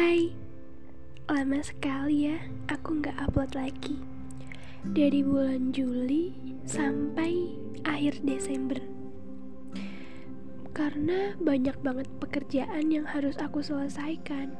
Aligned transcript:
Hai, 0.00 0.32
lama 1.28 1.60
sekali 1.60 2.32
ya 2.32 2.40
aku 2.72 3.04
nggak 3.04 3.20
upload 3.20 3.52
lagi. 3.52 4.00
Dari 4.96 5.20
bulan 5.20 5.76
Juli 5.76 6.32
sampai 6.64 7.52
akhir 7.84 8.24
Desember. 8.24 8.80
Karena 10.72 11.36
banyak 11.36 11.84
banget 11.84 12.08
pekerjaan 12.16 12.88
yang 12.88 13.04
harus 13.04 13.36
aku 13.36 13.60
selesaikan. 13.60 14.56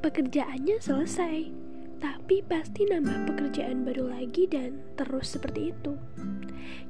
Pekerjaannya 0.00 0.80
selesai 0.80 1.52
Tapi 2.00 2.40
pasti 2.40 2.88
nambah 2.88 3.36
pekerjaan 3.36 3.84
baru 3.84 4.08
lagi 4.08 4.48
dan 4.48 4.80
terus 4.96 5.36
seperti 5.36 5.68
itu. 5.68 6.00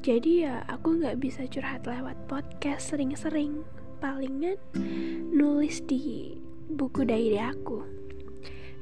Jadi 0.07 0.47
ya 0.47 0.63
aku 0.71 1.03
nggak 1.03 1.19
bisa 1.19 1.51
curhat 1.51 1.83
lewat 1.83 2.15
podcast 2.31 2.95
sering-sering. 2.95 3.67
Palingan 3.99 4.55
nulis 5.35 5.83
di 5.83 6.39
buku 6.71 7.03
diary 7.03 7.43
aku. 7.43 7.83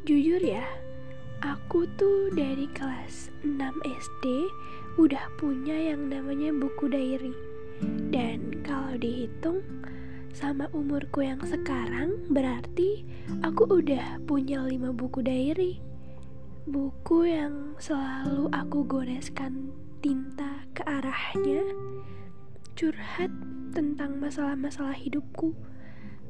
Jujur 0.05 0.41
ya, 0.45 0.65
aku 1.41 1.89
tuh 1.97 2.29
dari 2.37 2.69
kelas 2.77 3.33
6 3.45 3.57
SD 3.85 4.25
udah 5.01 5.25
punya 5.41 5.95
yang 5.95 6.13
namanya 6.13 6.53
buku 6.53 6.91
diary. 6.93 7.33
Dan 8.13 8.61
kalau 8.67 8.99
dihitung 8.99 9.63
sama 10.37 10.69
umurku 10.77 11.25
yang 11.25 11.41
sekarang 11.41 12.21
berarti 12.29 13.07
aku 13.41 13.65
udah 13.71 14.21
punya 14.29 14.61
5 14.61 14.93
buku 14.93 15.25
diary. 15.25 15.81
Buku 16.69 17.25
yang 17.25 17.79
selalu 17.81 18.53
aku 18.53 18.85
goreskan 18.85 19.73
tinta 20.05 20.69
ke 20.77 20.85
arahnya 20.85 21.65
curhat 22.79 23.33
tentang 23.75 24.23
masalah-masalah 24.23 24.95
hidupku 24.95 25.57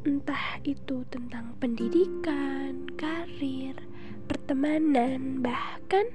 entah 0.06 0.62
itu 0.62 1.02
tentang 1.10 1.54
pendidikan, 1.58 2.86
karir, 2.94 3.74
pertemanan, 4.30 5.42
bahkan 5.42 6.06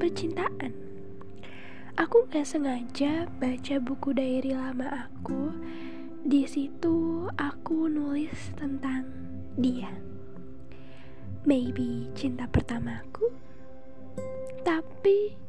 percintaan. 0.00 0.72
Aku 2.00 2.24
gak 2.32 2.48
sengaja 2.48 3.28
baca 3.36 3.76
buku 3.82 4.16
diary 4.16 4.56
lama 4.56 5.08
aku. 5.08 5.52
Di 6.24 6.48
situ 6.48 7.28
aku 7.36 7.92
nulis 7.92 8.56
tentang 8.56 9.04
dia. 9.56 9.92
Maybe 11.44 12.08
cinta 12.16 12.48
pertamaku. 12.48 13.28
Tapi 14.64 15.39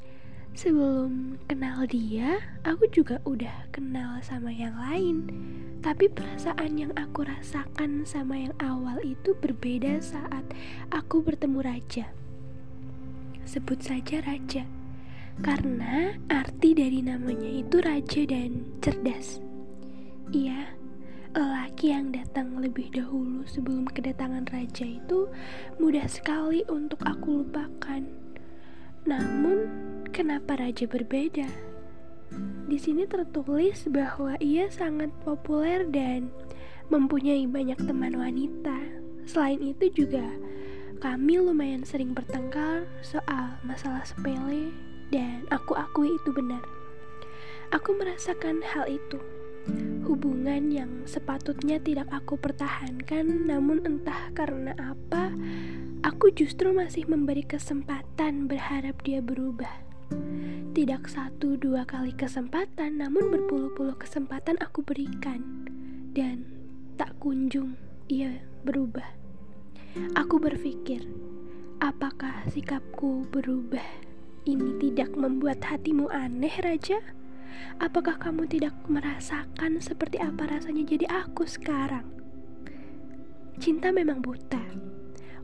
sebelum 0.61 1.41
kenal 1.49 1.89
dia, 1.89 2.37
aku 2.61 2.85
juga 2.93 3.17
udah 3.25 3.65
kenal 3.73 4.21
sama 4.21 4.53
yang 4.53 4.77
lain 4.77 5.25
tapi 5.81 6.05
perasaan 6.05 6.77
yang 6.77 6.93
aku 6.93 7.25
rasakan 7.25 8.05
sama 8.05 8.37
yang 8.37 8.53
awal 8.61 9.01
itu 9.01 9.33
berbeda 9.41 9.97
saat 9.97 10.45
aku 10.93 11.25
bertemu 11.25 11.65
raja. 11.65 12.05
Sebut 13.49 13.81
saja 13.81 14.21
raja, 14.21 14.61
karena 15.41 16.13
arti 16.29 16.77
dari 16.77 17.01
namanya 17.01 17.49
itu 17.49 17.81
raja 17.81 18.21
dan 18.29 18.61
cerdas. 18.85 19.41
Iya, 20.29 20.77
lelaki 21.33 21.89
yang 21.89 22.13
datang 22.13 22.61
lebih 22.61 22.93
dahulu 22.93 23.41
sebelum 23.49 23.89
kedatangan 23.89 24.45
raja 24.53 24.85
itu 24.85 25.25
mudah 25.81 26.05
sekali 26.05 26.61
untuk 26.69 27.01
aku 27.01 27.41
lupakan. 27.41 28.05
Namun, 29.09 29.57
kenapa 30.11 30.59
raja 30.59 30.83
berbeda? 30.91 31.47
Di 32.67 32.77
sini 32.79 33.07
tertulis 33.07 33.87
bahwa 33.87 34.35
ia 34.43 34.67
sangat 34.67 35.07
populer 35.23 35.87
dan 35.87 36.27
mempunyai 36.91 37.47
banyak 37.47 37.79
teman 37.79 38.19
wanita. 38.19 38.75
Selain 39.23 39.63
itu 39.63 39.87
juga 40.03 40.27
kami 40.99 41.39
lumayan 41.39 41.87
sering 41.87 42.11
bertengkar 42.11 42.83
soal 42.99 43.55
masalah 43.63 44.03
sepele 44.03 44.75
dan 45.15 45.47
aku 45.47 45.79
akui 45.79 46.11
itu 46.11 46.29
benar. 46.35 46.61
Aku 47.71 47.95
merasakan 47.95 48.59
hal 48.67 48.91
itu. 48.91 49.19
Hubungan 50.03 50.75
yang 50.75 50.91
sepatutnya 51.07 51.79
tidak 51.79 52.11
aku 52.11 52.35
pertahankan 52.35 53.47
namun 53.47 53.79
entah 53.87 54.27
karena 54.35 54.75
apa 54.75 55.31
aku 56.03 56.35
justru 56.35 56.75
masih 56.75 57.07
memberi 57.07 57.47
kesempatan 57.47 58.51
berharap 58.51 58.99
dia 59.07 59.23
berubah. 59.23 59.90
Tidak 60.71 61.03
satu 61.03 61.59
dua 61.59 61.83
kali 61.83 62.15
kesempatan, 62.15 63.03
namun 63.03 63.27
berpuluh-puluh 63.27 63.99
kesempatan 63.99 64.55
aku 64.63 64.79
berikan, 64.79 65.67
dan 66.15 66.47
tak 66.95 67.11
kunjung 67.19 67.75
ia 68.07 68.39
berubah. 68.63 69.03
Aku 70.15 70.39
berpikir, 70.39 71.03
apakah 71.83 72.47
sikapku 72.47 73.27
berubah 73.35 73.83
ini 74.47 74.79
tidak 74.79 75.11
membuat 75.11 75.59
hatimu 75.59 76.07
aneh, 76.07 76.55
Raja? 76.63 77.03
Apakah 77.83 78.15
kamu 78.15 78.47
tidak 78.47 78.71
merasakan 78.87 79.75
seperti 79.83 80.23
apa 80.23 80.55
rasanya 80.55 80.87
jadi 80.87 81.03
aku 81.27 81.43
sekarang? 81.51 82.07
Cinta 83.59 83.91
memang 83.91 84.23
buta. 84.23 84.63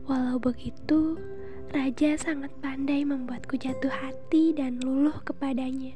Walau 0.08 0.40
begitu, 0.40 1.20
Raja 1.68 2.16
sangat 2.16 2.48
pandai 2.64 3.04
membuatku 3.04 3.60
jatuh 3.60 3.92
hati 3.92 4.56
dan 4.56 4.80
luluh 4.80 5.20
kepadanya. 5.20 5.92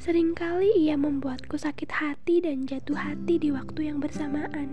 Seringkali 0.00 0.88
ia 0.88 0.96
membuatku 0.96 1.60
sakit 1.60 1.92
hati 1.92 2.40
dan 2.40 2.64
jatuh 2.64 2.96
hati 2.96 3.36
di 3.36 3.52
waktu 3.52 3.92
yang 3.92 4.00
bersamaan. 4.00 4.72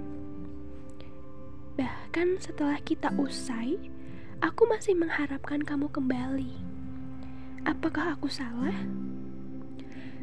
Bahkan 1.75 2.39
setelah 2.39 2.79
kita 2.87 3.11
usai, 3.19 3.91
aku 4.39 4.63
masih 4.71 4.95
mengharapkan 4.95 5.59
kamu 5.59 5.91
kembali. 5.91 6.55
Apakah 7.67 8.15
aku 8.15 8.31
salah? 8.31 8.75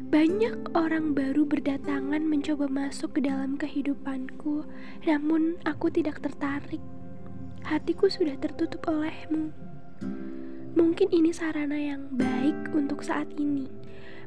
Banyak 0.09 0.73
orang 0.73 1.13
baru 1.13 1.45
berdatangan 1.45 2.25
mencoba 2.25 2.65
masuk 2.65 3.21
ke 3.21 3.29
dalam 3.29 3.53
kehidupanku, 3.53 4.65
namun 5.05 5.61
aku 5.61 5.93
tidak 5.93 6.25
tertarik 6.25 6.81
hatiku 7.63 8.07
sudah 8.07 8.35
tertutup 8.39 8.85
olehmu. 8.87 9.51
Mungkin 10.77 11.11
ini 11.11 11.33
sarana 11.33 11.75
yang 11.75 12.07
baik 12.13 12.71
untuk 12.71 13.01
saat 13.03 13.27
ini. 13.35 13.67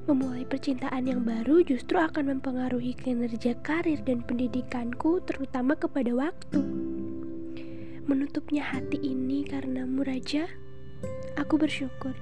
Memulai 0.03 0.43
percintaan 0.43 1.07
yang 1.07 1.23
baru 1.23 1.63
justru 1.63 1.95
akan 1.95 2.37
mempengaruhi 2.37 2.99
kinerja 2.99 3.55
karir 3.63 4.03
dan 4.03 4.27
pendidikanku, 4.27 5.23
terutama 5.23 5.79
kepada 5.79 6.11
waktu. 6.11 6.59
Menutupnya 8.11 8.67
hati 8.67 8.99
ini 8.99 9.47
karena 9.47 9.87
Muraja, 9.87 10.51
aku 11.39 11.55
bersyukur. 11.55 12.19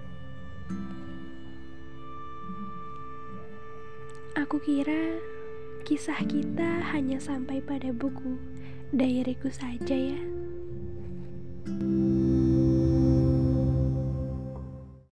Aku 4.37 4.61
kira 4.61 5.17
kisah 5.89 6.21
kita 6.29 6.85
hanya 6.93 7.17
sampai 7.17 7.65
pada 7.65 7.91
buku 7.97 8.37
diaryku 8.93 9.49
saja 9.49 9.97
ya. 9.97 10.21